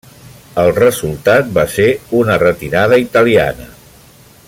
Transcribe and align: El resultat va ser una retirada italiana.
El 0.61 0.69
resultat 0.77 1.51
va 1.59 1.65
ser 1.75 1.87
una 2.23 2.39
retirada 2.45 2.99
italiana. 3.07 3.69